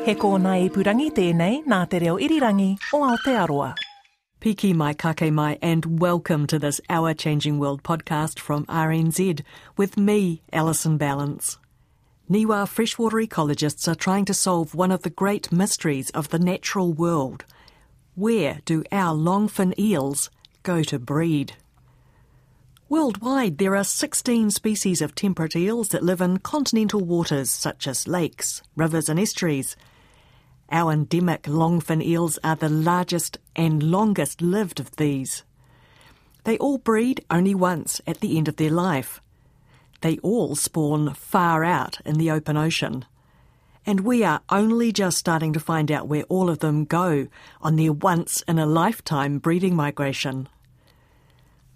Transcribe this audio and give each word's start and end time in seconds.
He 0.00 0.14
kōna 0.14 0.54
ipurangi 0.64 1.10
tēnei 1.12 1.58
nā 1.68 1.78
te 1.90 1.98
reo 2.00 2.14
irirangi 2.16 2.78
o 2.94 3.00
Aotearoa. 3.04 3.74
Piki 4.40 4.74
mai 4.74 4.94
kake 4.94 5.30
mai 5.30 5.58
and 5.60 6.00
welcome 6.00 6.46
to 6.46 6.58
this 6.58 6.80
Our 6.88 7.12
Changing 7.12 7.58
World 7.58 7.82
podcast 7.82 8.38
from 8.38 8.64
RNZ 8.64 9.42
with 9.76 9.98
me, 9.98 10.40
Alison 10.54 10.98
Ballance. 10.98 11.58
Niwa 12.30 12.66
freshwater 12.66 13.18
ecologists 13.18 13.86
are 13.88 13.94
trying 13.94 14.24
to 14.24 14.32
solve 14.32 14.74
one 14.74 14.90
of 14.90 15.02
the 15.02 15.10
great 15.10 15.52
mysteries 15.52 16.08
of 16.10 16.30
the 16.30 16.38
natural 16.38 16.94
world. 16.94 17.44
Where 18.14 18.60
do 18.64 18.82
our 18.90 19.14
longfin 19.14 19.78
eels 19.78 20.30
go 20.62 20.82
to 20.84 20.98
breed? 20.98 21.52
Worldwide, 22.88 23.58
there 23.58 23.76
are 23.76 23.84
16 23.84 24.50
species 24.50 25.02
of 25.02 25.14
temperate 25.14 25.54
eels 25.54 25.90
that 25.90 26.02
live 26.02 26.22
in 26.22 26.38
continental 26.38 27.02
waters 27.02 27.50
such 27.50 27.86
as 27.86 28.08
lakes, 28.08 28.62
rivers, 28.74 29.10
and 29.10 29.20
estuaries. 29.20 29.76
Our 30.70 30.92
endemic 30.92 31.42
longfin 31.44 32.00
eels 32.02 32.38
are 32.44 32.54
the 32.54 32.68
largest 32.68 33.38
and 33.56 33.82
longest 33.82 34.40
lived 34.40 34.78
of 34.78 34.94
these. 34.96 35.42
They 36.44 36.56
all 36.58 36.78
breed 36.78 37.24
only 37.30 37.54
once 37.54 38.00
at 38.06 38.20
the 38.20 38.38
end 38.38 38.46
of 38.46 38.56
their 38.56 38.70
life. 38.70 39.20
They 40.00 40.18
all 40.18 40.54
spawn 40.54 41.12
far 41.14 41.64
out 41.64 42.00
in 42.04 42.16
the 42.16 42.30
open 42.30 42.56
ocean. 42.56 43.04
And 43.84 44.00
we 44.00 44.22
are 44.22 44.42
only 44.48 44.92
just 44.92 45.18
starting 45.18 45.52
to 45.54 45.60
find 45.60 45.90
out 45.90 46.06
where 46.06 46.24
all 46.24 46.48
of 46.48 46.60
them 46.60 46.84
go 46.84 47.26
on 47.60 47.76
their 47.76 47.92
once 47.92 48.42
in 48.46 48.58
a 48.58 48.66
lifetime 48.66 49.38
breeding 49.38 49.74
migration. 49.74 50.48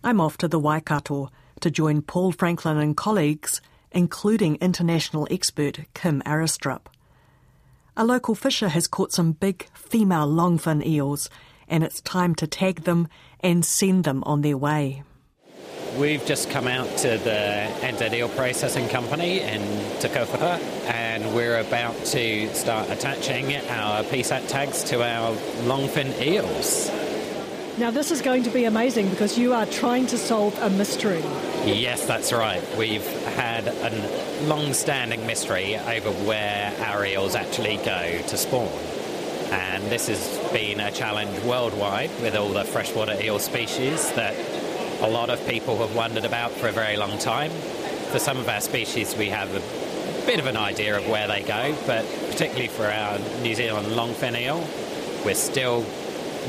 I'm 0.05 0.21
off 0.21 0.39
to 0.39 0.49
the 0.49 0.59
Waikato 0.59 1.31
to 1.61 1.71
join 1.71 2.03
Paul 2.03 2.31
Franklin 2.31 2.79
and 2.79 2.97
colleagues, 2.97 3.61
including 3.91 4.57
international 4.57 5.27
expert 5.31 5.81
Kim 5.95 6.23
Aarestrup. 6.23 6.87
A 7.97 8.05
local 8.05 8.35
fisher 8.35 8.71
has 8.71 8.89
caught 8.89 9.13
some 9.13 9.33
big 9.33 9.69
female 9.73 10.27
longfin 10.27 10.85
eels, 10.85 11.31
and 11.69 11.85
it's 11.85 12.01
time 12.01 12.35
to 12.35 12.47
tag 12.49 12.83
them 12.83 13.07
and 13.39 13.65
send 13.65 14.03
them 14.03 14.25
on 14.25 14.41
their 14.41 14.57
way. 14.57 15.05
We've 15.97 16.25
just 16.27 16.51
come 16.51 16.67
out 16.67 16.89
to 16.99 17.19
the 17.19 17.71
NZ 17.87 18.13
Eel 18.15 18.29
Processing 18.31 18.89
Company 18.89 19.39
in 19.43 19.61
Te 20.01 20.09
and 20.89 21.35
we're 21.37 21.61
about 21.61 21.95
to 22.07 22.53
start 22.53 22.91
attaching 22.91 23.55
our 23.69 24.03
PSAT 24.03 24.49
tags 24.49 24.83
to 24.85 25.05
our 25.05 25.37
longfin 25.63 26.21
eels. 26.21 26.91
Now, 27.77 27.91
this 27.91 28.13
is 28.13 28.23
going 28.23 28.45
to 28.45 28.51
be 28.51 28.67
amazing 28.67 29.11
because 29.11 29.37
you 29.37 29.53
are 29.53 29.67
trying 29.67 30.07
to 30.07 30.17
solve 30.17 30.57
a 30.63 30.71
mystery. 30.71 31.19
Yes, 31.65 32.07
that's 32.07 32.33
right. 32.33 32.63
We've 32.79 33.05
had 33.35 33.67
a 33.67 34.45
long 34.45 34.73
standing 34.75 35.27
mystery 35.27 35.77
over 35.77 36.13
where 36.25 36.73
our 36.87 37.05
eels 37.05 37.35
actually 37.35 37.79
go 37.79 38.23
to 38.29 38.37
spawn. 38.37 38.69
And 39.51 39.83
this 39.91 40.07
has 40.07 40.53
been 40.53 40.79
a 40.79 40.93
challenge 40.93 41.37
worldwide 41.41 42.11
with 42.23 42.37
all 42.37 42.51
the 42.51 42.63
freshwater 42.63 43.21
eel 43.21 43.41
species 43.41 44.13
that 44.13 44.37
a 45.01 45.11
lot 45.11 45.29
of 45.29 45.45
people 45.49 45.77
have 45.79 45.97
wondered 45.97 46.25
about 46.25 46.53
for 46.53 46.69
a 46.69 46.73
very 46.73 46.97
long 46.97 47.19
time. 47.19 47.51
For 48.13 48.21
some 48.21 48.39
of 48.39 48.49
our 48.49 48.61
species, 48.61 49.17
we 49.17 49.31
have 49.31 49.53
a 49.53 50.27
bit 50.27 50.39
of 50.39 50.47
an 50.47 50.57
idea 50.57 50.97
of 50.97 51.09
where 51.09 51.27
they 51.27 51.43
go, 51.43 51.77
but 51.89 52.07
particularly 52.31 52.69
for 52.69 52.87
our 52.87 53.19
New 53.43 53.57
Zealand 53.57 53.89
longfin 53.89 54.39
eel, 54.41 54.65
we're 55.25 55.35
still 55.35 55.85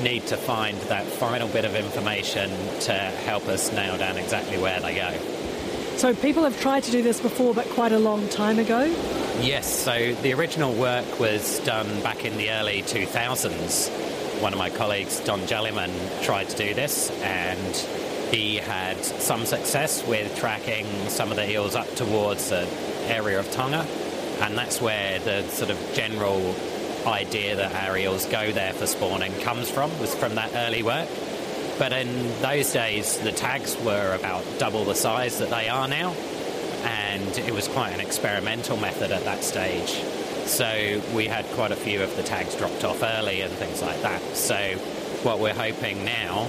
need 0.01 0.25
to 0.27 0.37
find 0.37 0.77
that 0.81 1.05
final 1.05 1.47
bit 1.47 1.65
of 1.65 1.75
information 1.75 2.49
to 2.81 2.93
help 2.93 3.47
us 3.47 3.71
nail 3.71 3.97
down 3.97 4.17
exactly 4.17 4.57
where 4.57 4.79
they 4.79 4.95
go. 4.95 5.11
So, 5.97 6.13
people 6.13 6.43
have 6.43 6.59
tried 6.59 6.83
to 6.83 6.91
do 6.91 7.01
this 7.01 7.21
before, 7.21 7.53
but 7.53 7.65
quite 7.69 7.93
a 7.93 7.99
long 7.99 8.27
time 8.29 8.59
ago? 8.59 8.83
Yes, 9.39 9.67
so 9.67 10.13
the 10.21 10.33
original 10.33 10.73
work 10.73 11.19
was 11.19 11.59
done 11.59 12.01
back 12.01 12.25
in 12.25 12.37
the 12.37 12.51
early 12.51 12.81
2000s. 12.81 13.89
One 14.41 14.51
of 14.51 14.59
my 14.59 14.69
colleagues, 14.69 15.21
Don 15.21 15.45
Jellyman, 15.47 15.91
tried 16.21 16.49
to 16.49 16.57
do 16.57 16.73
this 16.73 17.09
and 17.21 17.75
he 18.31 18.57
had 18.57 18.97
some 19.03 19.45
success 19.45 20.05
with 20.05 20.35
tracking 20.37 20.85
some 21.07 21.31
of 21.31 21.37
the 21.37 21.49
eels 21.49 21.75
up 21.75 21.87
towards 21.95 22.49
the 22.49 22.67
area 23.07 23.39
of 23.39 23.49
Tonga, 23.51 23.85
and 24.41 24.57
that's 24.57 24.81
where 24.81 25.19
the 25.19 25.47
sort 25.49 25.69
of 25.69 25.77
general 25.93 26.53
idea 27.07 27.55
that 27.55 27.97
eels 27.97 28.25
go 28.25 28.51
there 28.51 28.73
for 28.73 28.87
spawning 28.87 29.33
comes 29.41 29.69
from, 29.69 29.97
was 29.99 30.13
from 30.15 30.35
that 30.35 30.51
early 30.55 30.83
work. 30.83 31.09
But 31.77 31.91
in 31.91 32.41
those 32.41 32.71
days, 32.71 33.17
the 33.19 33.31
tags 33.31 33.77
were 33.81 34.15
about 34.15 34.43
double 34.59 34.85
the 34.85 34.95
size 34.95 35.39
that 35.39 35.49
they 35.49 35.67
are 35.67 35.87
now, 35.87 36.11
and 36.83 37.37
it 37.39 37.53
was 37.53 37.67
quite 37.67 37.91
an 37.91 37.99
experimental 37.99 38.77
method 38.77 39.11
at 39.11 39.23
that 39.25 39.43
stage. 39.43 39.91
So 40.45 41.01
we 41.13 41.25
had 41.25 41.45
quite 41.47 41.71
a 41.71 41.75
few 41.75 42.01
of 42.01 42.15
the 42.15 42.23
tags 42.23 42.55
dropped 42.55 42.83
off 42.83 43.01
early 43.03 43.41
and 43.41 43.51
things 43.53 43.81
like 43.81 44.01
that. 44.03 44.21
So 44.35 44.55
what 45.23 45.39
we're 45.39 45.53
hoping 45.53 46.05
now 46.05 46.47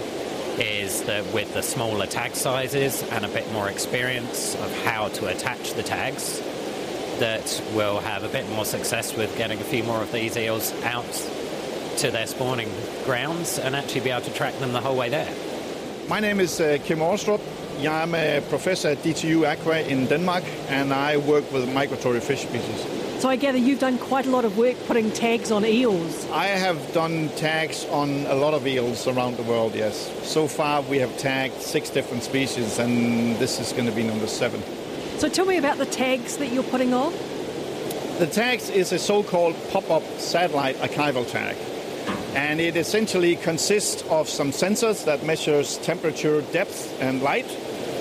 is 0.58 1.02
that 1.04 1.26
with 1.32 1.52
the 1.54 1.62
smaller 1.62 2.06
tag 2.06 2.34
sizes 2.34 3.02
and 3.02 3.24
a 3.24 3.28
bit 3.28 3.50
more 3.52 3.68
experience 3.68 4.54
of 4.54 4.84
how 4.84 5.08
to 5.08 5.26
attach 5.26 5.74
the 5.74 5.82
tags, 5.82 6.40
that 7.18 7.62
we'll 7.74 8.00
have 8.00 8.24
a 8.24 8.28
bit 8.28 8.48
more 8.50 8.64
success 8.64 9.16
with 9.16 9.36
getting 9.36 9.58
a 9.58 9.64
few 9.64 9.82
more 9.82 10.02
of 10.02 10.12
these 10.12 10.36
eels 10.36 10.72
out 10.82 11.04
to 11.98 12.10
their 12.10 12.26
spawning 12.26 12.70
grounds 13.04 13.58
and 13.58 13.74
actually 13.74 14.02
be 14.02 14.10
able 14.10 14.22
to 14.22 14.32
track 14.32 14.58
them 14.58 14.72
the 14.72 14.80
whole 14.80 14.96
way 14.96 15.08
there. 15.08 15.32
My 16.08 16.20
name 16.20 16.40
is 16.40 16.60
uh, 16.60 16.78
Kim 16.84 16.98
Aarestrup. 16.98 17.40
I'm 17.80 18.14
a 18.14 18.40
professor 18.48 18.88
at 18.88 18.98
DTU 18.98 19.46
Aqua 19.46 19.80
in 19.80 20.06
Denmark 20.06 20.44
and 20.68 20.92
I 20.92 21.16
work 21.16 21.50
with 21.52 21.72
migratory 21.72 22.20
fish 22.20 22.42
species. 22.42 22.86
So 23.20 23.30
I 23.30 23.36
gather 23.36 23.58
you've 23.58 23.80
done 23.80 23.98
quite 23.98 24.26
a 24.26 24.30
lot 24.30 24.44
of 24.44 24.58
work 24.58 24.76
putting 24.86 25.10
tags 25.10 25.50
on 25.50 25.64
eels. 25.64 26.28
I 26.30 26.46
have 26.46 26.92
done 26.92 27.30
tags 27.30 27.86
on 27.86 28.26
a 28.26 28.34
lot 28.34 28.52
of 28.52 28.66
eels 28.66 29.08
around 29.08 29.38
the 29.38 29.42
world, 29.42 29.74
yes. 29.74 30.10
So 30.22 30.46
far 30.46 30.82
we 30.82 30.98
have 30.98 31.16
tagged 31.16 31.60
six 31.62 31.88
different 31.88 32.22
species 32.22 32.78
and 32.78 33.36
this 33.36 33.58
is 33.58 33.72
going 33.72 33.86
to 33.86 33.94
be 33.94 34.02
number 34.02 34.26
seven. 34.26 34.62
So 35.18 35.30
tell 35.30 35.46
me 35.46 35.56
about 35.56 35.78
the 35.78 35.86
tags 35.86 36.36
that 36.36 36.52
you're 36.52 36.62
putting 36.62 36.92
on. 36.92 37.12
The 38.18 38.26
tags 38.26 38.68
is 38.68 38.92
a 38.92 38.98
so-called 38.98 39.56
pop-up 39.70 40.02
satellite 40.18 40.76
archival 40.76 41.26
tag. 41.26 41.56
And 42.34 42.60
it 42.60 42.76
essentially 42.76 43.36
consists 43.36 44.02
of 44.10 44.28
some 44.28 44.50
sensors 44.50 45.06
that 45.06 45.24
measures 45.24 45.78
temperature, 45.78 46.42
depth, 46.52 47.00
and 47.00 47.22
light 47.22 47.46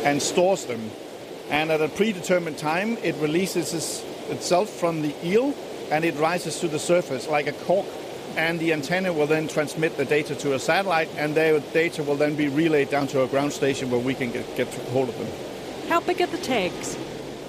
and 0.04 0.22
stores 0.22 0.66
them. 0.66 0.92
And 1.50 1.72
at 1.72 1.82
a 1.82 1.88
predetermined 1.88 2.58
time, 2.58 2.98
it 2.98 3.16
releases 3.16 4.04
itself 4.30 4.70
from 4.70 5.02
the 5.02 5.16
eel 5.24 5.56
and 5.92 6.04
it 6.04 6.16
rises 6.16 6.60
to 6.60 6.68
the 6.68 6.80
surface 6.80 7.30
like 7.30 7.48
a 7.48 7.54
cork. 7.54 7.86
And 8.36 8.60
the 8.60 8.74
antenna 8.74 9.14
will 9.14 9.28
then 9.28 9.48
transmit 9.48 9.96
the 9.96 10.04
data 10.04 10.36
to 10.36 10.56
a 10.56 10.60
satellite, 10.60 11.08
and 11.16 11.34
the 11.34 11.64
data 11.72 12.04
will 12.04 12.18
then 12.18 12.36
be 12.36 12.50
relayed 12.50 12.90
down 12.90 13.08
to 13.08 13.24
a 13.24 13.28
ground 13.28 13.54
station 13.54 13.90
where 13.90 14.02
we 14.02 14.14
can 14.14 14.32
get, 14.32 14.58
get 14.58 14.68
hold 14.90 15.08
of 15.08 15.18
them. 15.18 15.28
How 15.88 16.02
big 16.02 16.20
are 16.20 16.26
the 16.26 16.40
tags? 16.40 16.98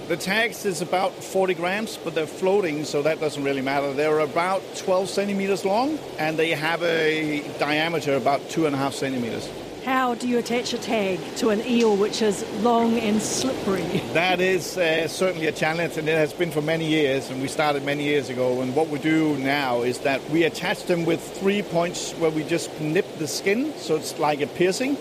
The 0.08 0.16
tags 0.16 0.64
is 0.64 0.82
about 0.82 1.12
40 1.14 1.54
grams, 1.54 1.96
but 1.96 2.14
they're 2.14 2.28
floating, 2.28 2.84
so 2.84 3.02
that 3.02 3.18
doesn't 3.18 3.42
really 3.42 3.60
matter. 3.60 3.92
They're 3.92 4.20
about 4.20 4.62
12 4.76 5.08
centimeters 5.08 5.64
long, 5.64 5.98
and 6.16 6.38
they 6.38 6.50
have 6.50 6.80
a 6.84 7.42
diameter 7.58 8.14
about 8.14 8.48
two 8.48 8.66
and 8.66 8.74
a 8.76 8.78
half 8.78 8.94
centimeters. 8.94 9.50
How 9.84 10.14
do 10.14 10.28
you 10.28 10.38
attach 10.38 10.72
a 10.72 10.78
tag 10.78 11.18
to 11.38 11.48
an 11.50 11.60
eel 11.66 11.96
which 11.96 12.22
is 12.22 12.44
long 12.62 13.00
and 13.00 13.20
slippery? 13.20 13.82
That 14.12 14.40
is 14.40 14.78
uh, 14.78 15.08
certainly 15.08 15.48
a 15.48 15.52
challenge, 15.52 15.98
and 15.98 16.08
it 16.08 16.16
has 16.16 16.32
been 16.32 16.52
for 16.52 16.62
many 16.62 16.86
years. 16.86 17.28
And 17.28 17.42
we 17.42 17.48
started 17.48 17.84
many 17.84 18.04
years 18.04 18.28
ago. 18.28 18.62
And 18.62 18.76
what 18.76 18.88
we 18.88 19.00
do 19.00 19.36
now 19.38 19.82
is 19.82 19.98
that 20.00 20.22
we 20.30 20.44
attach 20.44 20.84
them 20.84 21.04
with 21.04 21.20
three 21.40 21.62
points 21.62 22.12
where 22.12 22.30
we 22.30 22.44
just 22.44 22.70
nip 22.80 23.06
the 23.18 23.26
skin, 23.26 23.74
so 23.76 23.96
it's 23.96 24.16
like 24.20 24.40
a 24.40 24.46
piercing. 24.46 24.96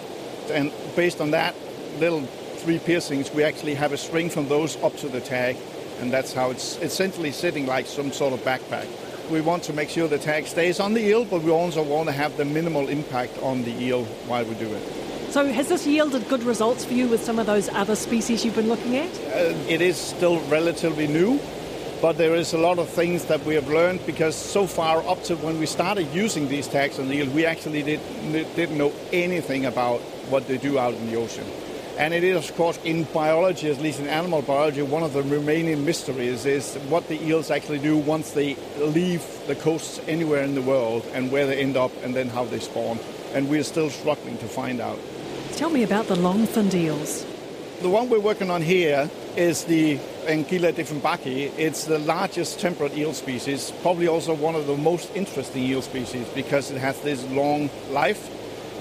And 0.49 0.71
based 0.95 1.21
on 1.21 1.29
that 1.31 1.53
little 1.99 2.27
three 2.65 2.79
piercings, 2.79 3.31
we 3.31 3.43
actually 3.43 3.75
have 3.75 3.93
a 3.93 3.97
string 3.97 4.27
from 4.27 4.47
those 4.47 4.75
up 4.81 4.97
to 4.97 5.07
the 5.07 5.21
tag, 5.21 5.55
and 5.99 6.11
that's 6.11 6.33
how 6.33 6.49
it's 6.49 6.77
essentially 6.77 7.31
sitting 7.31 7.67
like 7.67 7.85
some 7.85 8.11
sort 8.11 8.33
of 8.33 8.39
backpack. 8.39 8.87
We 9.29 9.39
want 9.39 9.61
to 9.65 9.73
make 9.73 9.87
sure 9.87 10.07
the 10.07 10.17
tag 10.17 10.47
stays 10.47 10.79
on 10.79 10.95
the 10.95 11.01
eel, 11.01 11.25
but 11.25 11.43
we 11.43 11.51
also 11.51 11.83
want 11.83 12.09
to 12.09 12.11
have 12.11 12.35
the 12.37 12.45
minimal 12.45 12.87
impact 12.87 13.37
on 13.43 13.63
the 13.65 13.71
eel 13.83 14.05
while 14.25 14.43
we 14.45 14.55
do 14.55 14.73
it. 14.73 14.81
So 15.29 15.45
has 15.45 15.69
this 15.69 15.85
yielded 15.85 16.27
good 16.27 16.41
results 16.41 16.83
for 16.83 16.93
you 16.93 17.07
with 17.07 17.23
some 17.23 17.37
of 17.37 17.45
those 17.45 17.69
other 17.69 17.95
species 17.95 18.43
you've 18.43 18.55
been 18.55 18.67
looking 18.67 18.95
at? 18.95 19.11
Uh, 19.11 19.53
it 19.69 19.81
is 19.81 19.95
still 19.95 20.39
relatively 20.47 21.05
new, 21.05 21.39
but 22.01 22.17
there 22.17 22.33
is 22.33 22.53
a 22.53 22.57
lot 22.57 22.79
of 22.79 22.89
things 22.89 23.25
that 23.25 23.45
we 23.45 23.53
have 23.53 23.69
learned 23.69 24.03
because 24.07 24.35
so 24.35 24.65
far 24.65 25.07
up 25.07 25.21
to 25.25 25.35
when 25.35 25.59
we 25.59 25.67
started 25.67 26.11
using 26.15 26.47
these 26.47 26.67
tags 26.67 26.97
on 26.97 27.09
the 27.09 27.17
eels, 27.17 27.29
we 27.29 27.45
actually 27.45 27.83
did, 27.83 27.99
didn't 28.55 28.79
know 28.79 28.91
anything 29.13 29.65
about 29.65 29.99
what 30.31 30.47
they 30.47 30.57
do 30.57 30.79
out 30.79 30.95
in 30.95 31.05
the 31.11 31.15
ocean. 31.15 31.45
And 31.97 32.13
it 32.13 32.25
is, 32.25 32.49
of 32.49 32.55
course, 32.57 32.77
in 32.83 33.05
biology, 33.05 33.71
at 33.71 33.79
least 33.79 34.01
in 34.01 34.07
animal 34.07 34.41
biology, 34.41 34.81
one 34.81 35.03
of 35.03 35.13
the 35.13 35.23
remaining 35.23 35.85
mysteries 35.85 36.45
is 36.45 36.75
what 36.89 37.07
the 37.07 37.21
eels 37.25 37.49
actually 37.49 37.79
do 37.79 37.95
once 37.95 38.31
they 38.31 38.57
leave 38.77 39.23
the 39.47 39.55
coasts 39.55 40.01
anywhere 40.05 40.43
in 40.43 40.55
the 40.55 40.61
world 40.61 41.05
and 41.13 41.31
where 41.31 41.47
they 41.47 41.61
end 41.61 41.77
up 41.77 41.91
and 42.03 42.13
then 42.13 42.27
how 42.27 42.43
they 42.43 42.59
spawn. 42.59 42.99
And 43.33 43.49
we're 43.49 43.63
still 43.63 43.89
struggling 43.89 44.37
to 44.39 44.45
find 44.45 44.81
out. 44.81 44.99
Tell 45.53 45.69
me 45.69 45.83
about 45.83 46.07
the 46.07 46.17
long-finned 46.17 46.75
eels. 46.75 47.25
The 47.81 47.89
one 47.89 48.09
we're 48.09 48.19
working 48.19 48.51
on 48.51 48.61
here 48.61 49.09
is 49.37 49.63
the 49.63 49.97
Anguilla 50.25 50.73
dieffenbachii. 50.73 51.53
It's 51.57 51.85
the 51.85 51.99
largest 51.99 52.59
temperate 52.59 52.97
eel 52.97 53.13
species, 53.13 53.71
probably 53.81 54.09
also 54.09 54.33
one 54.33 54.55
of 54.55 54.67
the 54.67 54.75
most 54.75 55.15
interesting 55.15 55.63
eel 55.63 55.81
species 55.81 56.27
because 56.35 56.71
it 56.71 56.77
has 56.77 56.99
this 57.01 57.23
long 57.29 57.69
life. 57.91 58.29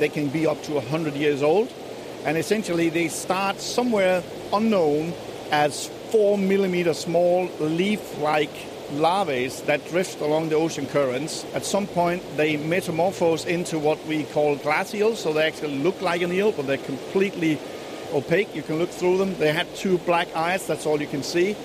They 0.00 0.08
can 0.08 0.30
be 0.30 0.48
up 0.48 0.60
to 0.64 0.72
100 0.72 1.14
years 1.14 1.40
old 1.40 1.72
and 2.24 2.36
essentially 2.38 2.88
they 2.88 3.08
start 3.08 3.60
somewhere 3.60 4.22
unknown 4.52 5.12
as 5.50 5.88
four 6.10 6.38
millimeter 6.38 6.94
small 6.94 7.48
leaf-like 7.60 8.50
larvae 8.92 9.48
that 9.66 9.86
drift 9.88 10.20
along 10.20 10.48
the 10.48 10.54
ocean 10.54 10.86
currents. 10.86 11.44
At 11.54 11.64
some 11.64 11.86
point, 11.86 12.22
they 12.36 12.56
metamorphose 12.56 13.44
into 13.44 13.78
what 13.78 14.04
we 14.06 14.24
call 14.24 14.56
glass 14.56 14.94
eels, 14.94 15.20
so 15.20 15.32
they 15.32 15.46
actually 15.46 15.78
look 15.78 16.00
like 16.00 16.22
an 16.22 16.32
eel, 16.32 16.52
but 16.52 16.66
they're 16.66 16.78
completely 16.78 17.58
opaque. 18.12 18.54
You 18.54 18.62
can 18.62 18.78
look 18.78 18.90
through 18.90 19.18
them. 19.18 19.34
They 19.38 19.52
have 19.52 19.72
two 19.74 19.98
black 19.98 20.34
eyes, 20.36 20.66
that's 20.66 20.86
all 20.86 21.00
you 21.00 21.06
can 21.06 21.22
see. 21.22 21.56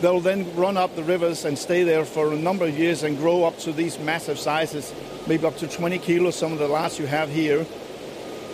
They'll 0.00 0.20
then 0.20 0.54
run 0.54 0.76
up 0.76 0.94
the 0.94 1.02
rivers 1.02 1.44
and 1.44 1.58
stay 1.58 1.82
there 1.82 2.04
for 2.04 2.32
a 2.32 2.36
number 2.36 2.66
of 2.66 2.78
years 2.78 3.02
and 3.02 3.16
grow 3.16 3.44
up 3.44 3.58
to 3.60 3.72
these 3.72 3.98
massive 3.98 4.38
sizes, 4.38 4.94
maybe 5.26 5.46
up 5.46 5.56
to 5.58 5.66
20 5.68 5.98
kilos, 5.98 6.36
some 6.36 6.52
of 6.52 6.58
the 6.58 6.68
last 6.68 6.98
you 6.98 7.06
have 7.06 7.30
here. 7.30 7.66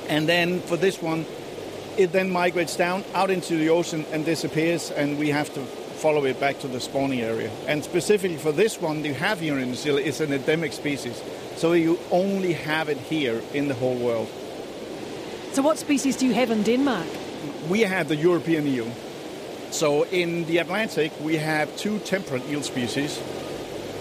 And 0.09 0.29
then 0.29 0.61
for 0.61 0.77
this 0.77 1.03
one, 1.03 1.27
it 1.97 2.13
then 2.13 2.31
migrates 2.31 2.77
down 2.77 3.05
out 3.15 3.31
into 3.31 3.57
the 3.57 3.69
ocean 3.71 4.05
and 4.13 4.25
disappears, 4.25 4.91
and 4.91 5.19
we 5.19 5.29
have 5.29 5.53
to 5.55 5.61
follow 5.61 6.25
it 6.25 6.41
back 6.41 6.59
to 6.61 6.69
the 6.69 6.81
spawning 6.81 7.21
area. 7.21 7.51
And 7.69 7.85
specifically 7.85 8.39
for 8.39 8.53
this 8.53 8.81
one, 8.81 9.05
you 9.05 9.15
have 9.15 9.41
here 9.41 9.59
in 9.59 9.69
New 9.69 9.75
Zealand, 9.77 10.07
it's 10.07 10.21
an 10.21 10.33
endemic 10.33 10.73
species. 10.73 11.23
So 11.57 11.73
you 11.73 11.99
only 12.11 12.55
have 12.55 12.89
it 12.89 12.99
here 12.99 13.41
in 13.55 13.69
the 13.69 13.75
whole 13.75 13.97
world. 13.97 14.29
So, 15.53 15.63
what 15.63 15.79
species 15.79 16.17
do 16.17 16.27
you 16.27 16.33
have 16.33 16.51
in 16.51 16.63
Denmark? 16.63 17.07
We 17.69 17.81
have 17.83 18.09
the 18.09 18.17
European 18.17 18.67
eel. 18.67 18.91
So, 19.71 20.05
in 20.05 20.47
the 20.47 20.59
Atlantic, 20.59 21.13
we 21.21 21.37
have 21.37 21.77
two 21.77 21.99
temperate 22.01 22.49
eel 22.49 22.63
species 22.63 23.21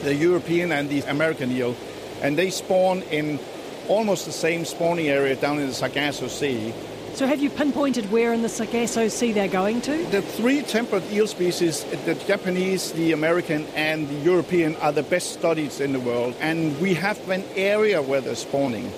the 0.04 0.16
European 0.16 0.72
and 0.72 0.90
the 0.90 1.02
American 1.02 1.52
eel. 1.52 1.76
And 2.22 2.38
they 2.38 2.50
spawn 2.50 3.02
in 3.04 3.40
almost 3.88 4.26
the 4.26 4.32
same 4.32 4.66
spawning 4.66 5.08
area 5.08 5.36
down 5.36 5.60
in 5.60 5.68
the 5.68 5.74
Sargasso 5.74 6.28
Sea. 6.28 6.74
So, 7.14 7.28
have 7.28 7.42
you 7.42 7.50
pinpointed 7.50 8.10
where 8.10 8.32
in 8.32 8.42
the 8.42 8.48
Sargasso 8.48 9.10
Sea 9.10 9.34
they're 9.34 9.50
going 9.50 9.82
to? 9.82 10.06
The 10.06 10.22
three 10.22 10.62
temperate 10.62 11.04
eel 11.12 11.28
species, 11.28 11.84
the 12.06 12.16
Japanese, 12.16 12.94
the 12.94 13.12
American, 13.12 13.68
and 13.76 14.08
the 14.08 14.16
European, 14.16 14.78
are 14.78 14.94
the 14.94 15.04
best 15.04 15.34
studied 15.34 15.78
in 15.82 15.92
the 15.92 16.00
world. 16.00 16.36
And 16.40 16.80
we 16.80 16.94
have 16.94 17.30
an 17.30 17.44
area 17.56 18.02
where 18.02 18.22
they're 18.22 18.36
spawning. 18.36 18.94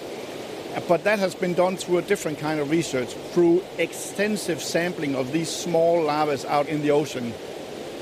But 0.87 1.03
that 1.05 1.17
has 1.19 1.33
been 1.33 1.55
done 1.55 1.75
through 1.75 1.97
a 1.97 2.01
different 2.03 2.37
kind 2.37 2.59
of 2.59 2.69
research, 2.69 3.13
through 3.33 3.63
extensive 3.79 4.61
sampling 4.61 5.15
of 5.15 5.31
these 5.31 5.49
small 5.49 6.03
larvae 6.03 6.47
out 6.47 6.67
in 6.67 6.83
the 6.83 6.91
ocean. 6.91 7.33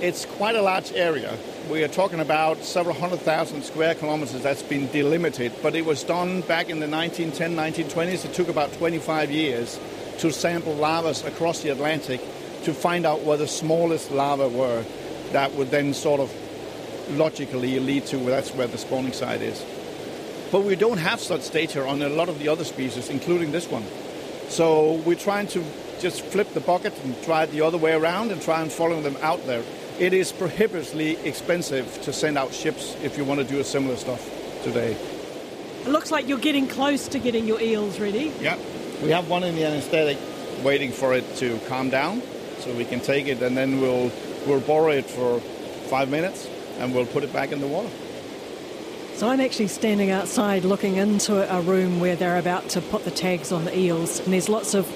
It's 0.01 0.25
quite 0.25 0.55
a 0.55 0.61
large 0.61 0.91
area. 0.91 1.37
We 1.69 1.83
are 1.83 1.87
talking 1.87 2.19
about 2.19 2.63
several 2.63 2.95
hundred 2.95 3.19
thousand 3.19 3.63
square 3.63 3.95
kilometers 3.95 4.41
that's 4.41 4.63
been 4.63 4.91
delimited, 4.91 5.53
but 5.61 5.73
it 5.75 5.85
was 5.85 6.03
done 6.03 6.41
back 6.41 6.69
in 6.69 6.79
the 6.79 6.87
1910, 6.87 7.55
1920s. 7.55 8.25
It 8.25 8.33
took 8.33 8.49
about 8.49 8.73
25 8.73 9.31
years 9.31 9.79
to 10.21 10.31
sample 10.31 10.75
lavas 10.75 11.25
across 11.25 11.61
the 11.61 11.69
Atlantic 11.69 12.21
to 12.63 12.75
find 12.75 13.07
out 13.07 13.21
where 13.23 13.37
the 13.37 13.47
smallest 13.47 14.11
lava 14.11 14.47
were 14.47 14.83
that 15.31 15.51
would 15.53 15.71
then 15.71 15.95
sort 15.95 16.19
of 16.19 16.31
logically 17.17 17.79
lead 17.79 18.05
to 18.05 18.17
that's 18.17 18.53
where 18.53 18.67
the 18.67 18.77
spawning 18.77 19.13
site 19.13 19.41
is. 19.41 19.65
But 20.51 20.61
we 20.61 20.75
don't 20.75 20.99
have 20.99 21.19
such 21.19 21.49
data 21.49 21.87
on 21.87 22.03
a 22.03 22.09
lot 22.09 22.29
of 22.29 22.37
the 22.37 22.49
other 22.49 22.63
species, 22.63 23.09
including 23.09 23.51
this 23.51 23.67
one. 23.67 23.83
So 24.49 24.93
we're 25.05 25.15
trying 25.15 25.47
to 25.47 25.63
just 25.99 26.21
flip 26.21 26.53
the 26.53 26.59
bucket 26.59 26.93
and 27.03 27.19
try 27.23 27.43
it 27.43 27.51
the 27.51 27.61
other 27.61 27.79
way 27.79 27.93
around 27.93 28.31
and 28.31 28.39
try 28.39 28.61
and 28.61 28.71
follow 28.71 29.01
them 29.01 29.17
out 29.21 29.43
there. 29.47 29.63
It 29.97 30.13
is 30.13 30.31
prohibitively 30.31 31.17
expensive 31.25 31.99
to 32.03 32.13
send 32.13 32.37
out 32.37 32.53
ships 32.53 32.95
if 33.01 33.17
you 33.17 33.25
want 33.25 33.39
to 33.39 33.45
do 33.45 33.59
a 33.59 33.63
similar 33.63 33.95
stuff 33.95 34.23
today. 34.63 34.95
It 35.81 35.87
looks 35.87 36.11
like 36.11 36.27
you're 36.27 36.37
getting 36.37 36.67
close 36.67 37.07
to 37.07 37.17
getting 37.17 37.47
your 37.47 37.59
eels 37.59 37.99
ready. 37.99 38.31
Yeah. 38.39 38.57
We 39.01 39.09
have 39.09 39.29
one 39.29 39.43
in 39.43 39.55
the 39.55 39.65
anesthetic 39.65 40.17
waiting 40.63 40.91
for 40.91 41.15
it 41.15 41.35
to 41.37 41.59
calm 41.67 41.89
down 41.89 42.21
so 42.59 42.71
we 42.73 42.85
can 42.85 42.99
take 42.99 43.27
it 43.27 43.41
and 43.41 43.57
then 43.57 43.81
we'll, 43.81 44.11
we'll 44.45 44.59
borrow 44.59 44.91
it 44.91 45.05
for 45.05 45.39
five 45.89 46.09
minutes 46.09 46.47
and 46.77 46.93
we'll 46.93 47.07
put 47.07 47.23
it 47.23 47.33
back 47.33 47.51
in 47.51 47.61
the 47.61 47.67
water. 47.67 47.89
So 49.15 49.27
I'm 49.27 49.39
actually 49.39 49.67
standing 49.67 50.11
outside 50.11 50.65
looking 50.65 50.95
into 50.95 51.55
a 51.55 51.61
room 51.61 51.99
where 51.99 52.15
they're 52.15 52.37
about 52.37 52.69
to 52.69 52.81
put 52.81 53.03
the 53.03 53.11
tags 53.11 53.51
on 53.51 53.65
the 53.65 53.77
eels, 53.77 54.19
and 54.19 54.33
there's 54.33 54.49
lots 54.49 54.73
of 54.73 54.87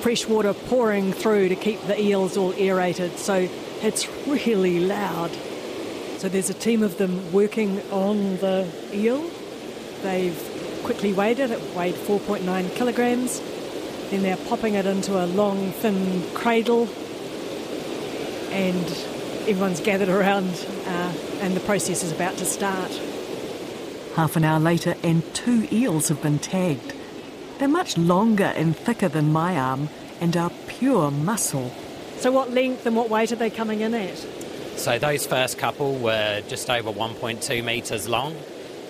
fresh 0.00 0.26
water 0.26 0.54
pouring 0.54 1.12
through 1.12 1.50
to 1.50 1.56
keep 1.56 1.82
the 1.82 2.00
eels 2.00 2.38
all 2.38 2.54
aerated, 2.54 3.18
so 3.18 3.46
it's 3.82 4.08
really 4.26 4.80
loud. 4.80 5.30
So 6.16 6.30
there's 6.30 6.48
a 6.48 6.54
team 6.54 6.82
of 6.82 6.96
them 6.96 7.30
working 7.30 7.82
on 7.90 8.38
the 8.38 8.66
eel. 8.94 9.30
They've 10.02 10.55
quickly 10.86 11.12
weighed 11.12 11.40
it, 11.40 11.50
it 11.50 11.60
weighed 11.74 11.96
4.9 11.96 12.76
kilograms. 12.76 13.40
Then 14.10 14.22
they're 14.22 14.36
popping 14.36 14.74
it 14.74 14.86
into 14.86 15.20
a 15.20 15.26
long, 15.26 15.72
thin 15.72 16.22
cradle, 16.32 16.84
and 18.52 18.86
everyone's 19.48 19.80
gathered 19.80 20.08
around, 20.08 20.48
uh, 20.86 21.12
and 21.40 21.56
the 21.56 21.60
process 21.60 22.04
is 22.04 22.12
about 22.12 22.36
to 22.36 22.44
start. 22.44 22.88
Half 24.14 24.36
an 24.36 24.44
hour 24.44 24.60
later, 24.60 24.94
and 25.02 25.24
two 25.34 25.66
eels 25.72 26.06
have 26.06 26.22
been 26.22 26.38
tagged. 26.38 26.94
They're 27.58 27.66
much 27.66 27.98
longer 27.98 28.52
and 28.54 28.76
thicker 28.76 29.08
than 29.08 29.32
my 29.32 29.58
arm 29.58 29.88
and 30.20 30.36
are 30.36 30.52
pure 30.68 31.10
muscle. 31.10 31.72
So, 32.18 32.30
what 32.30 32.52
length 32.52 32.86
and 32.86 32.94
what 32.94 33.10
weight 33.10 33.32
are 33.32 33.36
they 33.36 33.50
coming 33.50 33.80
in 33.80 33.92
at? 33.92 34.18
So, 34.76 35.00
those 35.00 35.26
first 35.26 35.58
couple 35.58 35.98
were 35.98 36.44
just 36.46 36.70
over 36.70 36.92
1.2 36.92 37.64
metres 37.64 38.08
long 38.08 38.36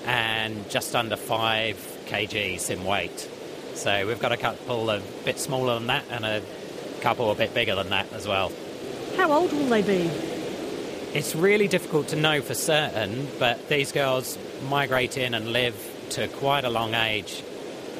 and 0.06 0.68
just 0.70 0.94
under 0.94 1.16
5 1.16 1.76
kgs 2.06 2.70
in 2.70 2.84
weight. 2.84 3.28
So, 3.74 4.06
we've 4.06 4.20
got 4.20 4.32
a 4.32 4.36
couple 4.36 4.88
a 4.88 5.00
bit 5.24 5.38
smaller 5.38 5.74
than 5.74 5.88
that 5.88 6.04
and 6.10 6.24
a 6.24 6.42
couple 7.00 7.30
a 7.30 7.34
bit 7.34 7.52
bigger 7.52 7.74
than 7.74 7.90
that 7.90 8.10
as 8.12 8.26
well. 8.26 8.50
How 9.16 9.32
old 9.32 9.52
will 9.52 9.66
they 9.66 9.82
be? 9.82 10.10
It's 11.14 11.34
really 11.34 11.68
difficult 11.68 12.08
to 12.08 12.16
know 12.16 12.42
for 12.42 12.54
certain, 12.54 13.28
but 13.38 13.68
these 13.68 13.92
girls 13.92 14.36
migrate 14.68 15.16
in 15.16 15.34
and 15.34 15.52
live 15.52 15.74
to 16.10 16.28
quite 16.28 16.64
a 16.64 16.70
long 16.70 16.94
age. 16.94 17.42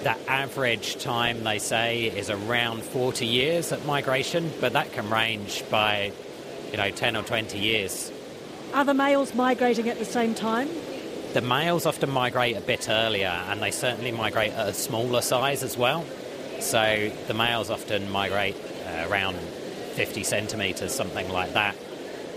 The 0.03 0.17
average 0.31 1.03
time, 1.03 1.43
they 1.43 1.59
say, 1.59 2.05
is 2.05 2.31
around 2.31 2.83
40 2.83 3.27
years 3.27 3.73
at 3.73 3.85
migration, 3.87 4.53
but 4.61 4.75
that 4.75 4.93
can 4.93 5.09
range 5.09 5.65
by, 5.71 6.13
you 6.71 6.77
know, 6.77 6.91
10 6.91 7.17
or 7.17 7.23
20 7.23 7.59
years. 7.59 8.13
Are 8.75 8.85
the 8.85 8.95
males 8.95 9.35
migrating 9.35 9.89
at 9.89 9.99
the 9.99 10.05
same 10.05 10.35
time? 10.35 10.69
The 11.37 11.43
males 11.43 11.85
often 11.85 12.11
migrate 12.11 12.57
a 12.57 12.63
bit 12.63 12.89
earlier, 12.89 13.29
and 13.29 13.61
they 13.61 13.71
certainly 13.71 14.11
migrate 14.11 14.53
at 14.53 14.69
a 14.69 14.73
smaller 14.73 15.21
size 15.21 15.63
as 15.63 15.77
well. 15.77 16.03
So 16.61 17.11
the 17.27 17.35
males 17.35 17.69
often 17.69 18.11
migrate 18.11 18.57
uh, 18.87 19.07
around 19.11 19.37
50 19.37 20.25
centimetres, 20.25 20.95
something 20.95 21.29
like 21.29 21.53
that. 21.53 21.77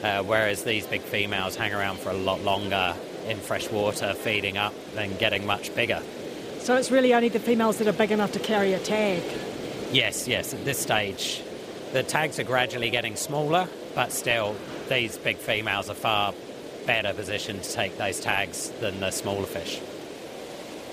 Uh, 0.04 0.24
whereas 0.24 0.66
these 0.66 0.86
big 0.86 1.02
females 1.02 1.56
hang 1.56 1.74
around 1.74 2.00
for 2.00 2.10
a 2.10 2.14
lot 2.14 2.42
longer 2.42 2.94
in 3.26 3.38
fresh 3.38 3.72
water, 3.72 4.14
feeding 4.16 4.58
up 4.58 4.74
and 4.98 5.18
getting 5.18 5.46
much 5.46 5.74
bigger. 5.76 6.02
So 6.60 6.76
it's 6.76 6.92
really 6.92 7.14
only 7.14 7.30
the 7.30 7.40
females 7.40 7.78
that 7.78 7.88
are 7.88 7.94
big 7.94 8.12
enough 8.12 8.34
to 8.34 8.40
carry 8.40 8.74
a 8.74 8.80
tag? 8.80 9.24
Yes, 9.94 10.28
yes, 10.28 10.54
at 10.54 10.66
this 10.66 10.78
stage. 10.78 11.42
The 11.94 12.04
tags 12.04 12.38
are 12.38 12.44
gradually 12.44 12.90
getting 12.90 13.16
smaller, 13.16 13.70
but 13.96 14.12
still, 14.12 14.58
these 14.90 15.18
big 15.18 15.38
females 15.38 15.90
are 15.90 15.96
far 15.96 16.34
better 16.86 17.14
position 17.14 17.60
to 17.60 17.72
take 17.72 17.98
those 17.98 18.20
tags 18.20 18.70
than 18.82 19.00
the 19.00 19.12
smaller 19.12 19.46
fish. 19.46 19.80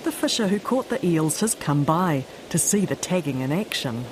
The 0.03 0.11
fisher 0.11 0.47
who 0.47 0.59
caught 0.59 0.89
the 0.89 1.05
eels 1.05 1.39
has 1.41 1.55
come 1.55 1.83
by 1.83 2.25
to 2.49 2.57
see 2.57 2.85
the 2.85 2.95
tagging 2.95 3.41
in 3.41 3.51
action. 3.51 4.05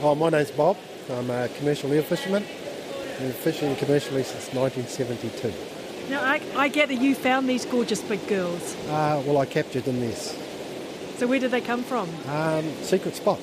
Oh, 0.00 0.14
my 0.14 0.30
name's 0.30 0.50
Bob. 0.50 0.76
I'm 1.10 1.30
a 1.30 1.48
commercial 1.48 1.92
eel 1.92 2.02
fisherman. 2.02 2.44
I've 2.44 3.18
Been 3.18 3.32
fishing 3.32 3.76
commercially 3.76 4.22
since 4.24 4.52
1972. 4.52 5.52
Now, 6.10 6.22
I, 6.22 6.40
I 6.56 6.68
get 6.68 6.88
that 6.88 6.96
you 6.96 7.14
found 7.14 7.48
these 7.48 7.64
gorgeous 7.64 8.02
big 8.02 8.26
girls. 8.26 8.74
Uh, 8.88 9.22
well, 9.26 9.38
I 9.38 9.46
captured 9.46 9.84
them 9.84 10.00
this. 10.00 10.36
So 11.18 11.26
where 11.26 11.38
did 11.38 11.52
they 11.52 11.60
come 11.60 11.84
from? 11.84 12.08
Um, 12.28 12.64
secret 12.82 13.14
spot. 13.14 13.38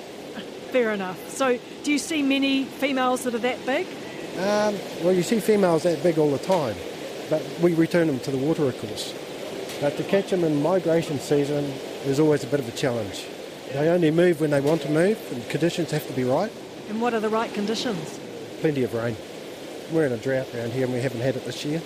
Fair 0.71 0.91
enough. 0.91 1.29
So, 1.29 1.57
do 1.83 1.91
you 1.91 1.97
see 1.97 2.21
many 2.21 2.65
females 2.65 3.23
that 3.23 3.33
are 3.33 3.39
that 3.39 3.65
big? 3.65 3.87
Um, 4.37 4.75
well, 5.03 5.13
you 5.13 5.23
see 5.23 5.39
females 5.39 5.83
that 5.83 6.03
big 6.03 6.19
all 6.19 6.31
the 6.31 6.37
time, 6.39 6.75
but 7.29 7.43
we 7.61 7.73
return 7.73 8.07
them 8.07 8.19
to 8.21 8.31
the 8.31 8.37
water, 8.37 8.67
of 8.67 8.79
course. 8.79 9.13
But 9.81 9.97
to 9.97 10.03
catch 10.03 10.29
them 10.29 10.43
in 10.43 10.61
migration 10.61 11.19
season 11.19 11.65
is 12.05 12.19
always 12.19 12.43
a 12.43 12.47
bit 12.47 12.59
of 12.59 12.67
a 12.67 12.71
challenge. 12.71 13.25
They 13.71 13.87
only 13.87 14.11
move 14.11 14.41
when 14.41 14.49
they 14.49 14.61
want 14.61 14.81
to 14.81 14.89
move, 14.89 15.17
and 15.31 15.47
conditions 15.49 15.91
have 15.91 16.05
to 16.07 16.13
be 16.13 16.23
right. 16.23 16.51
And 16.89 17.01
what 17.01 17.13
are 17.13 17.19
the 17.19 17.29
right 17.29 17.53
conditions? 17.53 18.19
Plenty 18.61 18.83
of 18.83 18.93
rain. 18.93 19.15
We're 19.91 20.07
in 20.07 20.11
a 20.11 20.17
drought 20.17 20.53
around 20.53 20.71
here, 20.71 20.85
and 20.85 20.93
we 20.93 21.01
haven't 21.01 21.21
had 21.21 21.35
it 21.35 21.45
this 21.45 21.63
year. 21.63 21.81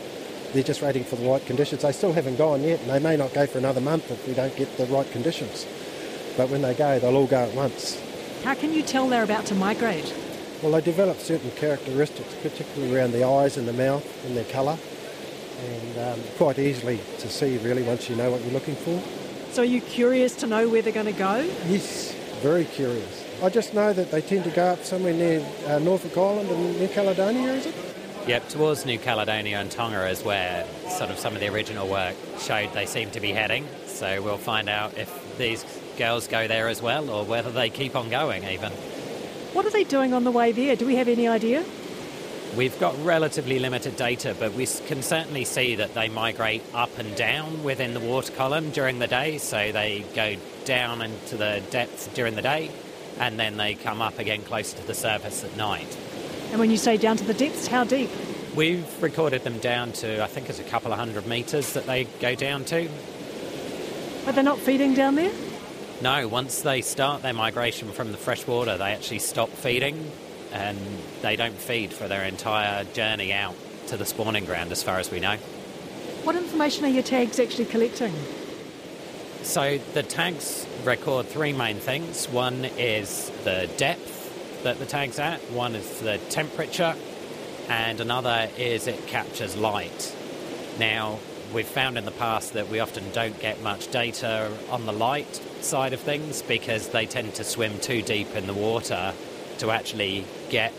They're 0.53 0.63
just 0.63 0.81
waiting 0.81 1.03
for 1.03 1.17
the 1.17 1.27
right 1.27 1.45
conditions. 1.45 1.81
They 1.81 1.91
still 1.91 2.13
haven't 2.13 2.37
gone 2.37 2.63
yet, 2.63 2.79
and 2.81 2.89
they 2.89 2.99
may 2.99 3.17
not 3.17 3.33
go 3.33 3.45
for 3.45 3.57
another 3.57 3.81
month 3.81 4.09
if 4.11 4.27
we 4.27 4.33
don't 4.33 4.55
get 4.55 4.77
the 4.77 4.85
right 4.85 5.09
conditions. 5.11 5.65
But 6.37 6.49
when 6.49 6.61
they 6.61 6.73
go, 6.73 6.99
they'll 6.99 7.15
all 7.15 7.27
go 7.27 7.43
at 7.43 7.53
once. 7.53 7.99
How 8.43 8.53
can 8.53 8.73
you 8.73 8.81
tell 8.81 9.07
they're 9.07 9.23
about 9.23 9.45
to 9.47 9.55
migrate? 9.55 10.13
Well, 10.61 10.71
they 10.71 10.81
develop 10.81 11.19
certain 11.19 11.51
characteristics, 11.51 12.33
particularly 12.41 12.95
around 12.95 13.11
the 13.11 13.25
eyes 13.25 13.57
and 13.57 13.67
the 13.67 13.73
mouth 13.73 14.25
and 14.25 14.37
their 14.37 14.45
colour, 14.45 14.77
and 15.59 15.97
um, 15.99 16.19
quite 16.37 16.59
easily 16.59 16.99
to 17.19 17.29
see 17.29 17.57
really 17.59 17.83
once 17.83 18.09
you 18.09 18.15
know 18.15 18.31
what 18.31 18.41
you're 18.41 18.53
looking 18.53 18.75
for. 18.75 19.01
So, 19.51 19.61
are 19.61 19.65
you 19.65 19.81
curious 19.81 20.35
to 20.37 20.47
know 20.47 20.67
where 20.67 20.81
they're 20.81 20.93
going 20.93 21.05
to 21.05 21.11
go? 21.11 21.35
Yes, 21.67 22.13
very 22.41 22.65
curious. 22.65 23.23
I 23.41 23.49
just 23.49 23.73
know 23.73 23.93
that 23.93 24.09
they 24.09 24.21
tend 24.21 24.45
to 24.45 24.51
go 24.51 24.67
up 24.67 24.83
somewhere 24.83 25.13
near 25.13 25.45
uh, 25.67 25.79
Norfolk 25.79 26.17
Island 26.17 26.49
and 26.49 26.79
New 26.79 26.87
Caledonia, 26.87 27.53
is 27.53 27.65
it? 27.65 27.75
Yep, 28.25 28.49
towards 28.49 28.85
New 28.85 28.97
Caledonia 28.97 29.59
and 29.59 29.69
Tonga 29.69 30.07
is 30.07 30.23
where 30.23 30.65
sort 30.87 31.09
of 31.09 31.19
some 31.19 31.33
of 31.33 31.41
the 31.41 31.49
original 31.49 31.87
work 31.89 32.15
showed 32.39 32.71
they 32.73 32.85
seem 32.85 33.11
to 33.11 33.19
be 33.19 33.31
heading. 33.31 33.67
So 33.85 34.21
we'll 34.21 34.37
find 34.37 34.69
out 34.69 34.97
if 34.97 35.37
these 35.37 35.65
girls 35.97 36.27
go 36.27 36.47
there 36.47 36.69
as 36.69 36.81
well 36.81 37.09
or 37.09 37.25
whether 37.25 37.51
they 37.51 37.69
keep 37.69 37.97
on 37.97 38.09
going 38.09 38.45
even. 38.45 38.71
What 39.51 39.65
are 39.65 39.71
they 39.71 39.83
doing 39.83 40.13
on 40.13 40.23
the 40.23 40.31
way 40.31 40.53
there? 40.53 40.77
Do 40.77 40.85
we 40.85 40.95
have 40.95 41.09
any 41.09 41.27
idea? 41.27 41.65
We've 42.55 42.79
got 42.79 43.03
relatively 43.03 43.57
limited 43.57 43.95
data, 43.95 44.35
but 44.39 44.53
we 44.53 44.67
can 44.67 45.01
certainly 45.01 45.43
see 45.43 45.75
that 45.77 45.95
they 45.95 46.07
migrate 46.07 46.61
up 46.75 46.95
and 46.99 47.15
down 47.15 47.63
within 47.63 47.95
the 47.95 47.99
water 47.99 48.31
column 48.31 48.69
during 48.69 48.99
the 48.99 49.07
day. 49.07 49.39
So 49.39 49.71
they 49.71 50.05
go 50.13 50.35
down 50.63 51.01
into 51.01 51.35
the 51.35 51.63
depths 51.71 52.05
during 52.13 52.35
the 52.35 52.43
day 52.43 52.69
and 53.19 53.39
then 53.39 53.57
they 53.57 53.73
come 53.73 54.03
up 54.03 54.19
again 54.19 54.43
closer 54.43 54.77
to 54.77 54.85
the 54.85 54.93
surface 54.93 55.43
at 55.43 55.57
night. 55.57 55.97
And 56.51 56.59
when 56.59 56.69
you 56.69 56.77
say 56.77 56.95
down 56.95 57.17
to 57.17 57.23
the 57.23 57.33
depths, 57.33 57.65
how 57.65 57.85
deep? 57.85 58.11
We've 58.55 59.01
recorded 59.01 59.43
them 59.43 59.57
down 59.57 59.91
to, 59.93 60.23
I 60.23 60.27
think 60.27 60.47
it's 60.47 60.59
a 60.59 60.63
couple 60.63 60.93
of 60.93 60.99
hundred 60.99 61.25
metres 61.25 61.73
that 61.73 61.87
they 61.87 62.03
go 62.21 62.35
down 62.35 62.65
to. 62.65 62.87
But 64.25 64.35
they're 64.35 64.43
not 64.43 64.59
feeding 64.59 64.93
down 64.93 65.15
there? 65.15 65.31
No, 66.03 66.27
once 66.27 66.61
they 66.61 66.81
start 66.81 67.23
their 67.23 67.33
migration 67.33 67.91
from 67.91 68.11
the 68.11 68.17
freshwater, 68.17 68.77
they 68.77 68.91
actually 68.93 69.19
stop 69.19 69.49
feeding 69.49 70.11
and 70.53 70.77
they 71.21 71.35
don't 71.35 71.57
feed 71.57 71.91
for 71.91 72.07
their 72.07 72.23
entire 72.23 72.83
journey 72.85 73.33
out 73.33 73.55
to 73.87 73.97
the 73.97 74.05
spawning 74.05 74.45
ground, 74.45 74.71
as 74.71 74.83
far 74.83 74.99
as 74.99 75.11
we 75.11 75.19
know. 75.19 75.35
What 76.23 76.35
information 76.35 76.85
are 76.85 76.89
your 76.89 77.03
tags 77.03 77.39
actually 77.39 77.65
collecting? 77.65 78.13
So 79.41 79.77
the 79.93 80.03
tags 80.03 80.65
record 80.85 81.27
three 81.27 81.51
main 81.51 81.77
things. 81.77 82.29
One 82.29 82.63
is 82.77 83.29
the 83.43 83.69
depth 83.75 84.63
that 84.63 84.79
the 84.79 84.85
tag's 84.85 85.19
at, 85.19 85.41
one 85.51 85.75
is 85.75 85.99
the 85.99 86.17
temperature, 86.29 86.95
and 87.67 87.99
another 87.99 88.49
is 88.57 88.87
it 88.87 89.05
captures 89.07 89.57
light. 89.57 90.15
Now, 90.79 91.19
we've 91.53 91.67
found 91.67 91.97
in 91.97 92.05
the 92.05 92.11
past 92.11 92.53
that 92.53 92.69
we 92.69 92.79
often 92.79 93.03
don't 93.11 93.37
get 93.39 93.61
much 93.61 93.91
data 93.91 94.49
on 94.69 94.85
the 94.85 94.93
light 94.93 95.41
side 95.61 95.93
of 95.93 95.99
things 95.99 96.41
because 96.41 96.89
they 96.89 97.05
tend 97.05 97.35
to 97.35 97.43
swim 97.43 97.79
too 97.79 98.01
deep 98.01 98.33
in 98.35 98.47
the 98.47 98.53
water 98.53 99.13
to 99.59 99.71
actually 99.71 100.25
get 100.49 100.73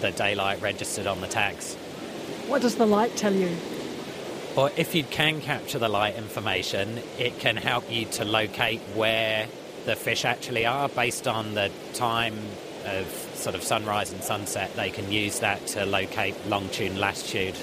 the 0.00 0.10
daylight 0.10 0.60
registered 0.60 1.06
on 1.06 1.20
the 1.20 1.26
tags. 1.26 1.74
What 2.46 2.62
does 2.62 2.76
the 2.76 2.86
light 2.86 3.16
tell 3.16 3.32
you? 3.32 3.56
Or 4.56 4.70
if 4.76 4.94
you 4.94 5.02
can 5.02 5.40
capture 5.40 5.78
the 5.78 5.88
light 5.88 6.14
information, 6.16 7.00
it 7.18 7.38
can 7.40 7.56
help 7.56 7.90
you 7.90 8.04
to 8.06 8.24
locate 8.24 8.80
where 8.94 9.48
the 9.84 9.96
fish 9.96 10.24
actually 10.24 10.64
are 10.64 10.88
based 10.88 11.26
on 11.26 11.54
the 11.54 11.70
time 11.92 12.38
of 12.84 13.06
sort 13.34 13.54
of 13.54 13.62
sunrise 13.62 14.12
and 14.12 14.22
sunset. 14.22 14.74
They 14.76 14.90
can 14.90 15.10
use 15.10 15.40
that 15.40 15.66
to 15.68 15.84
locate 15.84 16.34
longitude 16.46 16.92
and 16.92 17.00
latitude. 17.00 17.56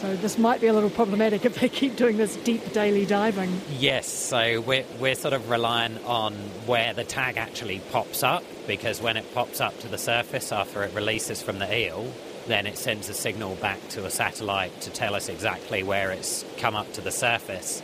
So 0.00 0.14
this 0.14 0.38
might 0.38 0.60
be 0.60 0.68
a 0.68 0.72
little 0.72 0.90
problematic 0.90 1.44
if 1.44 1.56
they 1.56 1.68
keep 1.68 1.96
doing 1.96 2.18
this 2.18 2.36
deep 2.36 2.72
daily 2.72 3.04
diving. 3.04 3.60
Yes, 3.78 4.06
so 4.06 4.60
we're, 4.60 4.84
we're 5.00 5.16
sort 5.16 5.34
of 5.34 5.50
relying 5.50 5.98
on 6.04 6.34
where 6.66 6.94
the 6.94 7.02
tag 7.02 7.36
actually 7.36 7.80
pops 7.90 8.22
up 8.22 8.44
because 8.68 9.00
when 9.00 9.16
it 9.16 9.34
pops 9.34 9.60
up 9.60 9.76
to 9.80 9.88
the 9.88 9.98
surface 9.98 10.52
after 10.52 10.84
it 10.84 10.94
releases 10.94 11.42
from 11.42 11.58
the 11.58 11.76
eel, 11.76 12.12
then 12.46 12.64
it 12.64 12.78
sends 12.78 13.08
a 13.08 13.14
signal 13.14 13.56
back 13.56 13.88
to 13.88 14.06
a 14.06 14.10
satellite 14.10 14.80
to 14.82 14.90
tell 14.90 15.16
us 15.16 15.28
exactly 15.28 15.82
where 15.82 16.12
it's 16.12 16.44
come 16.58 16.76
up 16.76 16.92
to 16.92 17.00
the 17.00 17.10
surface. 17.10 17.82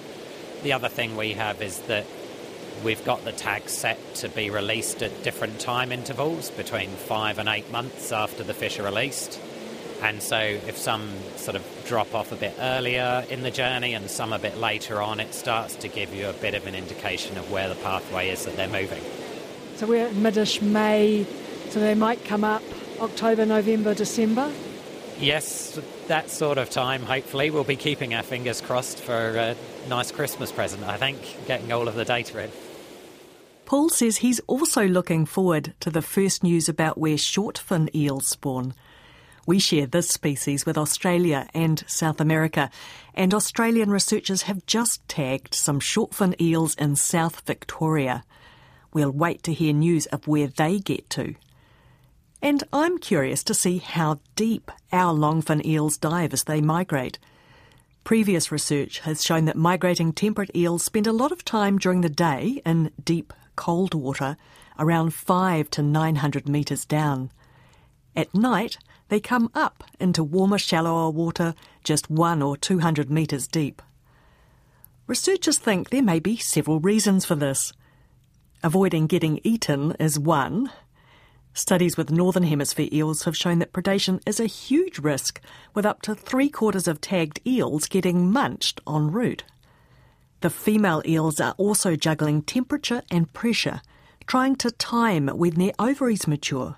The 0.63 0.73
other 0.73 0.89
thing 0.89 1.17
we 1.17 1.33
have 1.33 1.61
is 1.61 1.81
that 1.81 2.07
we've 2.85 3.05
got 3.05 3.25
the 3.25 3.33
tag 3.33 3.69
set 3.69 3.99
to 4.17 4.29
be 4.29 4.51
released 4.51 5.03
at 5.03 5.25
different 5.25 5.59
time 5.59 5.91
intervals 5.91 6.51
between 6.53 6.91
five 6.91 7.41
and 7.41 7.49
eight 7.49 7.71
months 7.73 8.13
after 8.13 8.45
the 8.45 8.55
fish 8.55 8.79
are 8.79 8.85
released. 8.85 9.41
And 10.05 10.23
so, 10.23 10.39
if 10.39 10.77
some 10.77 11.09
sort 11.37 11.57
of 11.57 11.65
drop 11.87 12.15
off 12.15 12.31
a 12.31 12.37
bit 12.37 12.55
earlier 12.61 13.25
in 13.31 13.43
the 13.43 13.51
journey 13.51 13.95
and 13.95 14.11
some 14.11 14.35
a 14.35 14.39
bit 14.39 14.59
later 14.59 15.01
on, 15.01 15.19
it 15.19 15.33
starts 15.33 15.77
to 15.77 15.89
give 15.89 16.15
you 16.15 16.29
a 16.29 16.35
bit 16.35 16.53
of 16.53 16.67
an 16.67 16.75
indication 16.75 17.39
of 17.39 17.51
where 17.51 17.71
the 17.71 17.75
pathway 17.77 18.29
is 18.29 18.45
that 18.45 18.55
they're 18.55 18.69
moving. 18.69 19.03
So 19.77 19.87
we're 19.87 20.07
at 20.07 20.13
midish 20.13 20.61
May, 20.61 21.25
so 21.71 21.81
they 21.81 21.95
might 21.95 22.23
come 22.27 22.45
up 22.45 22.63
October, 23.01 23.47
November, 23.47 23.95
December? 23.95 24.53
Yes, 25.19 25.81
that 26.09 26.29
sort 26.29 26.59
of 26.59 26.69
time, 26.69 27.03
hopefully. 27.05 27.51
We'll 27.51 27.65
be 27.65 27.75
keeping 27.75 28.13
our 28.13 28.23
fingers 28.23 28.61
crossed 28.61 28.99
for 29.01 29.15
a 29.15 29.57
nice 29.89 30.13
Christmas 30.13 30.53
present, 30.53 30.85
I 30.85 30.99
think, 30.99 31.19
getting 31.47 31.73
all 31.73 31.89
of 31.89 31.95
the 31.95 32.05
data 32.05 32.45
in. 32.45 32.51
Paul 33.65 33.89
says 33.89 34.19
he's 34.19 34.41
also 34.41 34.87
looking 34.87 35.25
forward 35.25 35.73
to 35.81 35.89
the 35.89 36.03
first 36.03 36.43
news 36.43 36.69
about 36.69 36.99
where 36.99 37.17
shortfin 37.17 37.89
eels 37.95 38.27
spawn. 38.27 38.75
We 39.47 39.59
share 39.59 39.87
this 39.87 40.09
species 40.09 40.65
with 40.65 40.79
Australia 40.79 41.49
and 41.53 41.85
South 41.87 42.21
America, 42.21 42.71
and 43.15 43.35
Australian 43.35 43.91
researchers 43.91 44.43
have 44.43 44.65
just 44.65 45.07
tagged 45.07 45.55
some 45.55 45.81
shortfin 45.81 46.41
eels 46.41 46.75
in 46.77 46.97
South 46.97 47.43
Victoria. 47.47 48.25
We'll 48.95 49.11
wait 49.11 49.43
to 49.43 49.53
hear 49.53 49.75
news 49.75 50.07
of 50.07 50.27
where 50.27 50.47
they 50.47 50.79
get 50.79 51.11
to. 51.11 51.35
And 52.41 52.65
I'm 52.73 52.97
curious 52.99 53.43
to 53.45 53.55
see 53.55 53.79
how 53.79 54.21
deep 54.35 54.71
our 54.93 55.13
longfin 55.13 55.65
eels 55.65 55.99
dive 55.99 56.33
as 56.33 56.45
they 56.45 56.63
migrate. 56.63 57.19
Previous 58.03 58.53
research 58.53 59.01
has 59.01 59.25
shown 59.25 59.45
that 59.47 59.57
migrating 59.57 60.13
temperate 60.13 60.55
eels 60.55 60.83
spend 60.83 61.07
a 61.07 61.13
lot 61.13 61.33
of 61.33 61.45
time 61.45 61.79
during 61.79 62.01
the 62.01 62.09
day 62.09 62.63
in 62.65 62.91
deep, 63.03 63.33
cold 63.57 63.95
water, 63.95 64.37
around 64.79 65.13
5 65.15 65.71
to 65.71 65.83
900 65.83 66.49
metres 66.49 66.85
down. 66.85 67.31
At 68.17 68.35
night, 68.35 68.77
they 69.09 69.21
come 69.21 69.51
up 69.55 69.85
into 70.01 70.25
warmer, 70.25 70.59
shallower 70.59 71.11
water 71.11 71.55
just 71.83 72.11
one 72.11 72.43
or 72.43 72.57
200 72.57 73.11
metres 73.11 73.47
deep. 73.47 73.83
Researchers 75.07 75.59
think 75.59 75.91
there 75.91 76.03
may 76.03 76.19
be 76.19 76.37
several 76.37 76.81
reasons 76.81 77.25
for 77.25 77.35
this. 77.35 77.73
Avoiding 78.63 79.07
getting 79.07 79.41
eaten 79.45 79.93
is 80.01 80.19
one. 80.19 80.71
Studies 81.53 81.97
with 81.97 82.11
Northern 82.11 82.45
Hemisphere 82.45 82.89
eels 82.91 83.25
have 83.25 83.37
shown 83.37 83.59
that 83.59 83.73
predation 83.73 84.21
is 84.27 84.41
a 84.41 84.47
huge 84.47 84.99
risk, 84.99 85.41
with 85.75 85.85
up 85.85 86.03
to 86.03 86.15
three 86.15 86.49
quarters 86.49 86.89
of 86.89 87.01
tagged 87.01 87.41
eels 87.47 87.87
getting 87.87 88.33
munched 88.33 88.81
en 88.89 89.13
route. 89.13 89.45
The 90.41 90.51
female 90.51 91.03
eels 91.07 91.41
are 91.41 91.55
also 91.59 91.95
juggling 91.95 92.43
temperature 92.43 93.03
and 93.11 93.33
pressure, 93.33 93.83
trying 94.27 94.57
to 94.57 94.71
time 94.71 95.29
when 95.29 95.55
their 95.55 95.73
ovaries 95.79 96.27
mature. 96.27 96.77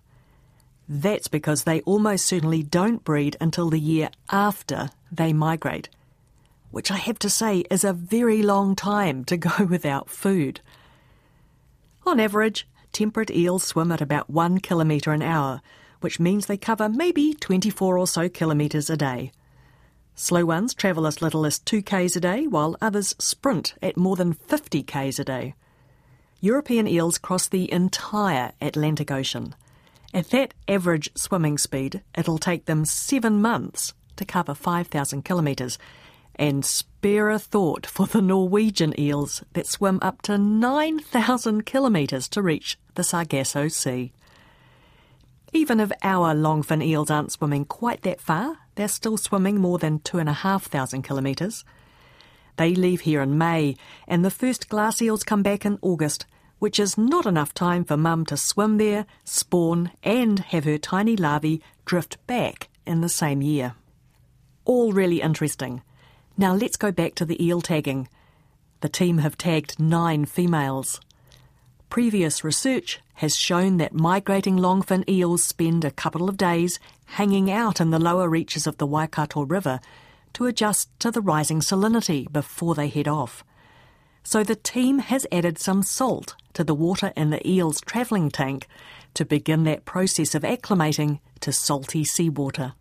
That's 0.88 1.28
because 1.28 1.64
they 1.64 1.80
almost 1.82 2.26
certainly 2.26 2.62
don't 2.62 3.02
breed 3.02 3.36
until 3.40 3.70
the 3.70 3.80
year 3.80 4.10
after 4.30 4.90
they 5.10 5.32
migrate, 5.32 5.88
which 6.70 6.90
I 6.90 6.96
have 6.96 7.18
to 7.20 7.30
say 7.30 7.60
is 7.70 7.82
a 7.82 7.92
very 7.92 8.42
long 8.42 8.76
time 8.76 9.24
to 9.24 9.36
go 9.48 9.64
without 9.64 10.08
food. 10.08 10.60
On 12.06 12.20
average, 12.20 12.68
temperate 12.92 13.30
eels 13.30 13.64
swim 13.64 13.90
at 13.90 14.00
about 14.00 14.30
one 14.30 14.58
kilometre 14.58 15.12
an 15.12 15.22
hour, 15.22 15.60
which 16.00 16.20
means 16.20 16.46
they 16.46 16.56
cover 16.56 16.88
maybe 16.88 17.34
24 17.34 17.98
or 17.98 18.06
so 18.06 18.28
kilometres 18.28 18.88
a 18.88 18.96
day. 18.96 19.32
Slow 20.14 20.46
ones 20.46 20.72
travel 20.72 21.06
as 21.06 21.20
little 21.20 21.44
as 21.44 21.58
2 21.58 21.82
k's 21.82 22.16
a 22.16 22.20
day, 22.20 22.46
while 22.46 22.76
others 22.80 23.14
sprint 23.18 23.74
at 23.82 23.96
more 23.96 24.16
than 24.16 24.32
50 24.32 24.82
k's 24.84 25.18
a 25.18 25.24
day. 25.24 25.54
European 26.40 26.86
eels 26.86 27.18
cross 27.18 27.48
the 27.48 27.70
entire 27.72 28.52
Atlantic 28.60 29.10
Ocean. 29.10 29.54
At 30.16 30.30
that 30.30 30.54
average 30.66 31.10
swimming 31.14 31.58
speed, 31.58 32.00
it'll 32.16 32.38
take 32.38 32.64
them 32.64 32.86
seven 32.86 33.42
months 33.42 33.92
to 34.16 34.24
cover 34.24 34.54
5,000 34.54 35.22
kilometres, 35.26 35.76
And 36.36 36.64
spare 36.64 37.28
a 37.28 37.38
thought 37.38 37.84
for 37.84 38.06
the 38.06 38.22
Norwegian 38.22 38.98
eels 38.98 39.44
that 39.52 39.66
swim 39.66 39.98
up 40.00 40.22
to 40.22 40.38
9,000 40.38 41.66
kilometres 41.66 42.30
to 42.30 42.40
reach 42.40 42.78
the 42.94 43.04
Sargasso 43.04 43.68
Sea. 43.68 44.10
Even 45.52 45.80
if 45.80 45.92
our 46.02 46.34
longfin 46.34 46.82
eels 46.82 47.10
aren't 47.10 47.32
swimming 47.32 47.66
quite 47.66 48.00
that 48.02 48.22
far, 48.22 48.56
they're 48.74 48.88
still 48.88 49.18
swimming 49.18 49.60
more 49.60 49.78
than 49.78 49.98
2,500 49.98 51.04
kilometres. 51.04 51.62
They 52.56 52.74
leave 52.74 53.02
here 53.02 53.20
in 53.20 53.36
May, 53.36 53.76
and 54.08 54.24
the 54.24 54.30
first 54.30 54.70
glass 54.70 55.02
eels 55.02 55.24
come 55.24 55.42
back 55.42 55.66
in 55.66 55.78
August, 55.82 56.24
which 56.58 56.80
is 56.80 56.96
not 56.96 57.26
enough 57.26 57.52
time 57.52 57.84
for 57.84 57.96
Mum 57.96 58.24
to 58.26 58.36
swim 58.36 58.78
there, 58.78 59.06
spawn, 59.24 59.90
and 60.02 60.38
have 60.38 60.64
her 60.64 60.78
tiny 60.78 61.16
larvae 61.16 61.62
drift 61.84 62.18
back 62.26 62.68
in 62.86 63.00
the 63.00 63.08
same 63.08 63.42
year. 63.42 63.74
All 64.64 64.92
really 64.92 65.20
interesting. 65.20 65.82
Now 66.36 66.54
let's 66.54 66.76
go 66.76 66.90
back 66.92 67.14
to 67.16 67.24
the 67.24 67.42
eel 67.44 67.60
tagging. 67.60 68.08
The 68.80 68.88
team 68.88 69.18
have 69.18 69.38
tagged 69.38 69.78
nine 69.78 70.24
females. 70.24 71.00
Previous 71.88 72.42
research 72.42 73.00
has 73.14 73.36
shown 73.36 73.78
that 73.78 73.94
migrating 73.94 74.56
longfin 74.56 75.08
eels 75.08 75.42
spend 75.42 75.84
a 75.84 75.90
couple 75.90 76.28
of 76.28 76.36
days 76.36 76.78
hanging 77.06 77.50
out 77.50 77.80
in 77.80 77.90
the 77.90 77.98
lower 77.98 78.28
reaches 78.28 78.66
of 78.66 78.76
the 78.78 78.86
Waikato 78.86 79.42
River 79.44 79.80
to 80.34 80.46
adjust 80.46 80.90
to 81.00 81.10
the 81.10 81.22
rising 81.22 81.60
salinity 81.60 82.30
before 82.30 82.74
they 82.74 82.88
head 82.88 83.08
off. 83.08 83.42
So 84.22 84.42
the 84.42 84.56
team 84.56 84.98
has 84.98 85.26
added 85.32 85.58
some 85.58 85.82
salt 85.82 86.34
to 86.56 86.64
the 86.64 86.74
water 86.74 87.12
in 87.16 87.28
the 87.28 87.46
eel's 87.46 87.82
travelling 87.82 88.30
tank 88.30 88.66
to 89.12 89.26
begin 89.26 89.64
that 89.64 89.84
process 89.84 90.34
of 90.34 90.42
acclimating 90.42 91.20
to 91.40 91.52
salty 91.52 92.02
seawater. 92.02 92.72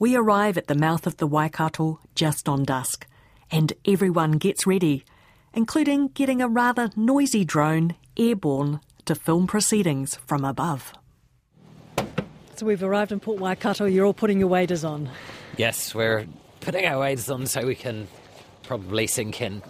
We 0.00 0.16
arrive 0.16 0.58
at 0.58 0.66
the 0.66 0.74
mouth 0.74 1.06
of 1.06 1.18
the 1.18 1.28
Waikato 1.28 2.00
just 2.16 2.48
on 2.48 2.64
dusk, 2.64 3.06
and 3.52 3.72
everyone 3.86 4.32
gets 4.32 4.66
ready, 4.66 5.04
including 5.54 6.08
getting 6.08 6.42
a 6.42 6.48
rather 6.48 6.90
noisy 6.96 7.44
drone 7.44 7.94
airborne 8.16 8.80
to 9.04 9.14
film 9.14 9.46
proceedings 9.46 10.16
from 10.26 10.44
above. 10.44 10.92
So 12.56 12.66
we've 12.66 12.82
arrived 12.82 13.12
in 13.12 13.20
Port 13.20 13.38
Waikato. 13.38 13.84
You're 13.84 14.06
all 14.06 14.12
putting 14.12 14.40
your 14.40 14.48
waders 14.48 14.82
on. 14.82 15.08
Yes, 15.56 15.94
we're 15.94 16.26
putting 16.58 16.84
our 16.84 16.98
waders 16.98 17.30
on 17.30 17.46
so 17.46 17.64
we 17.64 17.76
can 17.76 18.08
probably 18.64 19.06
sink 19.06 19.40
in 19.40 19.62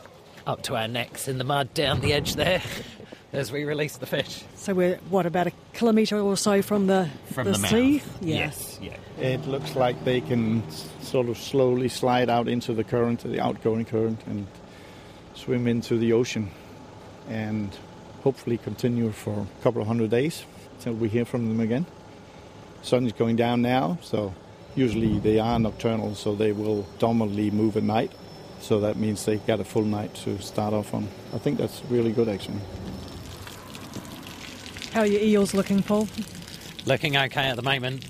up 0.50 0.62
to 0.64 0.74
our 0.74 0.88
necks 0.88 1.28
in 1.28 1.38
the 1.38 1.44
mud 1.44 1.72
down 1.74 2.00
the 2.00 2.12
edge 2.12 2.34
there 2.34 2.60
as 3.32 3.52
we 3.52 3.64
release 3.64 3.96
the 3.98 4.06
fish. 4.06 4.42
So 4.56 4.74
we're 4.74 4.96
what 5.08 5.24
about 5.24 5.46
a 5.46 5.52
kilometre 5.72 6.18
or 6.18 6.36
so 6.36 6.60
from 6.60 6.88
the 6.88 7.08
From 7.32 7.46
the, 7.46 7.52
the 7.52 7.68
sea? 7.68 8.02
Yeah. 8.20 8.36
Yes, 8.36 8.78
yeah. 8.82 8.96
It 9.18 9.46
looks 9.46 9.76
like 9.76 10.04
they 10.04 10.20
can 10.20 10.68
sort 11.02 11.28
of 11.28 11.38
slowly 11.38 11.88
slide 11.88 12.28
out 12.28 12.48
into 12.48 12.74
the 12.74 12.82
current, 12.82 13.22
the 13.22 13.40
outgoing 13.40 13.84
current, 13.84 14.20
and 14.26 14.48
swim 15.34 15.68
into 15.68 15.96
the 15.96 16.12
ocean 16.12 16.50
and 17.28 17.70
hopefully 18.24 18.58
continue 18.58 19.12
for 19.12 19.46
a 19.46 19.62
couple 19.62 19.80
of 19.80 19.86
hundred 19.86 20.10
days 20.10 20.44
until 20.78 20.94
we 20.94 21.08
hear 21.08 21.24
from 21.24 21.48
them 21.48 21.60
again. 21.60 21.86
Sun 22.82 23.06
is 23.06 23.12
going 23.12 23.36
down 23.36 23.62
now, 23.62 23.98
so 24.02 24.34
usually 24.74 25.20
they 25.20 25.38
are 25.38 25.58
nocturnal, 25.60 26.16
so 26.16 26.34
they 26.34 26.50
will 26.50 26.84
dominantly 26.98 27.52
move 27.52 27.76
at 27.76 27.84
night. 27.84 28.10
So 28.60 28.80
that 28.80 28.96
means 28.96 29.24
they 29.24 29.38
got 29.38 29.60
a 29.60 29.64
full 29.64 29.84
night 29.84 30.14
to 30.16 30.38
start 30.40 30.74
off 30.74 30.94
on. 30.94 31.08
I 31.34 31.38
think 31.38 31.58
that's 31.58 31.82
really 31.88 32.12
good, 32.12 32.28
actually. 32.28 32.60
How 34.92 35.00
are 35.00 35.06
your 35.06 35.20
eels 35.20 35.54
looking, 35.54 35.82
Paul? 35.82 36.08
Looking 36.86 37.16
okay 37.16 37.48
at 37.48 37.56
the 37.56 37.62
moment. 37.62 38.04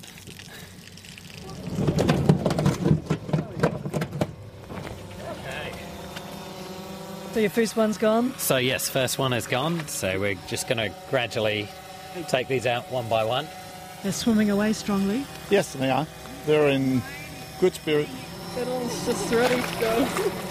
So 7.32 7.38
your 7.38 7.50
first 7.50 7.76
one's 7.76 7.96
gone. 7.96 8.36
So, 8.38 8.56
yes, 8.56 8.88
first 8.88 9.18
one 9.18 9.32
is 9.32 9.46
gone. 9.46 9.86
So, 9.86 10.18
we're 10.18 10.34
just 10.48 10.68
going 10.68 10.78
to 10.78 10.94
gradually 11.10 11.68
take 12.28 12.48
these 12.48 12.66
out 12.66 12.90
one 12.90 13.08
by 13.08 13.24
one. 13.24 13.46
They're 14.02 14.12
swimming 14.12 14.50
away 14.50 14.72
strongly. 14.72 15.24
Yes, 15.48 15.74
they 15.74 15.90
are. 15.90 16.06
They're 16.46 16.68
in 16.68 17.02
good 17.60 17.74
spirit. 17.74 18.08
Fiddle's 18.54 19.06
just 19.06 19.32
ready 19.32 19.62
to 19.62 19.80
go. 19.80 20.40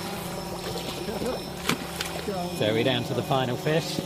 So, 1.19 2.73
we're 2.73 2.85
down 2.85 3.03
to 3.05 3.13
the 3.13 3.23
final 3.23 3.57
fish. 3.57 3.99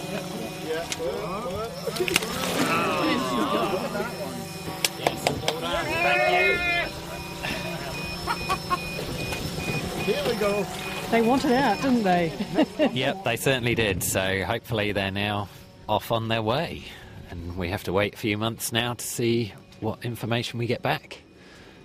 Here 10.06 10.24
we 10.28 10.36
go. 10.40 10.66
They 11.12 11.22
wanted 11.22 11.52
out, 11.52 11.80
didn't 11.84 12.02
they? 12.02 12.34
Yep, 12.94 13.24
they 13.24 13.36
certainly 13.36 13.76
did. 13.76 14.02
So, 14.02 14.44
hopefully, 14.44 14.92
they're 14.92 15.12
now 15.12 15.50
off 15.88 16.12
on 16.12 16.30
their 16.30 16.42
way. 16.42 16.84
And 17.30 17.56
we 17.58 17.70
have 17.70 17.84
to 17.84 17.94
wait 17.94 18.16
a 18.16 18.18
few 18.18 18.40
months 18.40 18.72
now 18.72 18.96
to 18.96 19.06
see 19.06 19.54
what 19.82 20.04
information 20.04 20.58
we 20.58 20.66
get 20.66 20.82
back. 20.82 21.22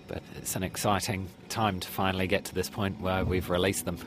But 0.07 0.23
it's 0.37 0.57
an 0.57 0.63
exciting 0.63 1.29
time 1.51 1.81
to 1.81 1.89
finally 1.89 2.27
get 2.27 2.47
to 2.47 2.55
this 2.55 2.71
point 2.71 2.99
where 3.03 3.27
we've 3.27 3.51
released 3.51 3.85
them. 3.85 3.99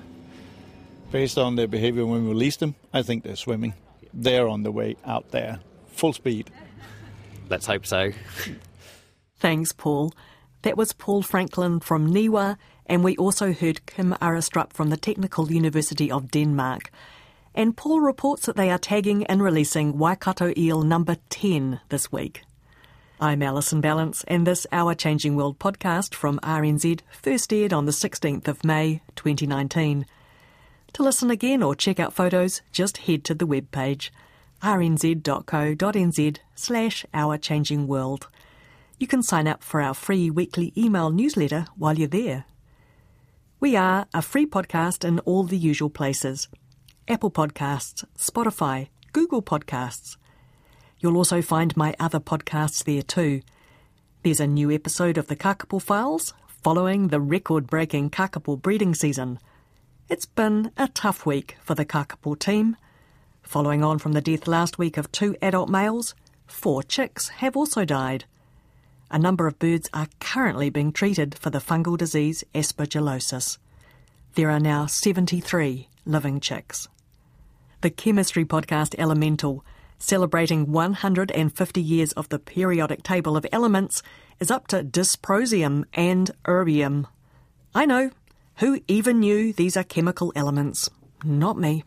Based 1.11 1.37
on 1.37 1.57
their 1.57 1.67
behavior 1.67 2.05
when 2.05 2.23
we 2.23 2.29
release 2.29 2.55
them, 2.55 2.75
I 2.93 3.01
think 3.01 3.23
they're 3.23 3.35
swimming. 3.35 3.73
They're 4.13 4.47
on 4.47 4.63
the 4.63 4.71
way 4.71 4.95
out 5.05 5.31
there, 5.31 5.59
full 5.87 6.13
speed. 6.13 6.49
Let's 7.49 7.65
hope 7.65 7.85
so. 7.85 8.11
Thanks, 9.37 9.73
Paul. 9.73 10.13
That 10.61 10.77
was 10.77 10.93
Paul 10.93 11.21
Franklin 11.21 11.81
from 11.81 12.13
Niwa, 12.13 12.55
and 12.85 13.03
we 13.03 13.17
also 13.17 13.51
heard 13.51 13.85
Kim 13.85 14.15
Aarestrup 14.21 14.71
from 14.71 14.89
the 14.89 14.95
Technical 14.97 15.51
University 15.51 16.09
of 16.09 16.31
Denmark. 16.31 16.91
And 17.53 17.75
Paul 17.75 17.99
reports 17.99 18.45
that 18.45 18.55
they 18.55 18.69
are 18.69 18.77
tagging 18.77 19.25
and 19.25 19.43
releasing 19.43 19.97
Waikato 19.97 20.53
eel 20.55 20.83
number 20.83 21.17
10 21.29 21.81
this 21.89 22.09
week. 22.11 22.43
I'm 23.19 23.43
Alison 23.43 23.81
Ballance, 23.81 24.23
and 24.29 24.47
this 24.47 24.65
Our 24.71 24.95
Changing 24.95 25.35
World 25.35 25.59
podcast 25.59 26.15
from 26.15 26.39
RNZ 26.39 27.01
first 27.21 27.51
aired 27.51 27.73
on 27.73 27.85
the 27.85 27.91
16th 27.91 28.47
of 28.47 28.63
May 28.63 29.01
2019. 29.17 30.05
To 30.93 31.03
listen 31.03 31.31
again 31.31 31.63
or 31.63 31.73
check 31.73 31.99
out 31.99 32.13
photos, 32.13 32.61
just 32.71 32.97
head 32.97 33.23
to 33.25 33.33
the 33.33 33.47
webpage 33.47 34.09
rnz.co.nz 34.61 36.37
slash 36.53 37.05
Our 37.13 37.37
Changing 37.37 37.87
World. 37.87 38.27
You 38.99 39.07
can 39.07 39.23
sign 39.23 39.47
up 39.47 39.63
for 39.63 39.81
our 39.81 39.93
free 39.93 40.29
weekly 40.29 40.71
email 40.77 41.09
newsletter 41.09 41.65
while 41.75 41.97
you're 41.97 42.07
there. 42.07 42.45
We 43.59 43.75
are 43.75 44.05
a 44.13 44.21
free 44.21 44.45
podcast 44.45 45.03
in 45.03 45.19
all 45.19 45.43
the 45.43 45.57
usual 45.57 45.89
places 45.89 46.47
Apple 47.07 47.31
Podcasts, 47.31 48.03
Spotify, 48.17 48.89
Google 49.13 49.41
Podcasts. 49.41 50.17
You'll 50.99 51.17
also 51.17 51.41
find 51.41 51.75
my 51.75 51.95
other 51.99 52.19
podcasts 52.19 52.83
there 52.83 53.01
too. 53.01 53.41
There's 54.23 54.39
a 54.39 54.45
new 54.45 54.69
episode 54.69 55.17
of 55.17 55.27
the 55.27 55.35
Kakapo 55.35 55.81
Files 55.81 56.33
following 56.63 57.07
the 57.07 57.19
record 57.19 57.65
breaking 57.65 58.11
Kakapo 58.11 58.61
breeding 58.61 58.93
season. 58.93 59.39
It's 60.11 60.25
been 60.25 60.73
a 60.75 60.89
tough 60.89 61.25
week 61.25 61.55
for 61.61 61.73
the 61.73 61.85
Kakapo 61.85 62.37
team. 62.37 62.75
Following 63.43 63.81
on 63.81 63.97
from 63.97 64.11
the 64.11 64.19
death 64.19 64.45
last 64.45 64.77
week 64.77 64.97
of 64.97 65.09
two 65.09 65.37
adult 65.41 65.69
males, 65.69 66.15
four 66.45 66.83
chicks 66.83 67.29
have 67.29 67.55
also 67.55 67.85
died. 67.85 68.25
A 69.09 69.17
number 69.17 69.47
of 69.47 69.57
birds 69.57 69.89
are 69.93 70.09
currently 70.19 70.69
being 70.69 70.91
treated 70.91 71.35
for 71.35 71.49
the 71.49 71.59
fungal 71.59 71.97
disease 71.97 72.43
aspergillosis. 72.53 73.57
There 74.35 74.49
are 74.49 74.59
now 74.59 74.85
73 74.85 75.87
living 76.05 76.41
chicks. 76.41 76.89
The 77.79 77.89
chemistry 77.89 78.43
podcast 78.43 78.95
Elemental, 78.97 79.63
celebrating 79.97 80.73
150 80.73 81.81
years 81.81 82.11
of 82.11 82.27
the 82.27 82.37
periodic 82.37 83.03
table 83.03 83.37
of 83.37 83.45
elements, 83.53 84.03
is 84.41 84.51
up 84.51 84.67
to 84.67 84.83
dysprosium 84.83 85.85
and 85.93 86.31
erbium. 86.43 87.05
I 87.73 87.85
know, 87.85 88.11
who 88.61 88.79
even 88.87 89.19
knew 89.19 89.51
these 89.51 89.75
are 89.75 89.83
chemical 89.83 90.31
elements? 90.35 90.87
Not 91.23 91.57
me. 91.57 91.83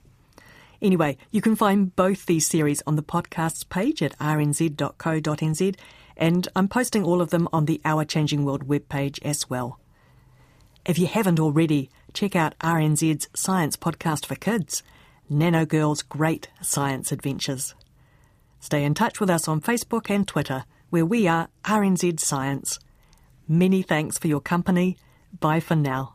Anyway, 0.82 1.16
you 1.30 1.40
can 1.40 1.54
find 1.54 1.94
both 1.94 2.26
these 2.26 2.48
series 2.48 2.82
on 2.84 2.96
the 2.96 3.02
podcasts 3.02 3.66
page 3.68 4.02
at 4.02 4.18
rnz.co.nz, 4.18 5.76
and 6.16 6.48
I'm 6.56 6.66
posting 6.66 7.04
all 7.04 7.20
of 7.20 7.30
them 7.30 7.48
on 7.52 7.66
the 7.66 7.80
Our 7.84 8.04
Changing 8.04 8.44
World 8.44 8.66
webpage 8.66 9.24
as 9.24 9.48
well. 9.48 9.78
If 10.84 10.98
you 10.98 11.06
haven't 11.06 11.38
already, 11.38 11.90
check 12.12 12.34
out 12.34 12.58
RNZ's 12.58 13.28
Science 13.36 13.76
Podcast 13.76 14.26
for 14.26 14.34
Kids, 14.34 14.82
Nano 15.30 15.64
Girl's 15.64 16.02
Great 16.02 16.48
Science 16.60 17.12
Adventures. 17.12 17.76
Stay 18.58 18.82
in 18.82 18.94
touch 18.94 19.20
with 19.20 19.30
us 19.30 19.46
on 19.46 19.60
Facebook 19.60 20.10
and 20.10 20.26
Twitter, 20.26 20.64
where 20.90 21.06
we 21.06 21.28
are 21.28 21.50
RNZ 21.62 22.18
Science. 22.18 22.80
Many 23.46 23.82
thanks 23.82 24.18
for 24.18 24.26
your 24.26 24.40
company. 24.40 24.96
Bye 25.38 25.60
for 25.60 25.76
now. 25.76 26.14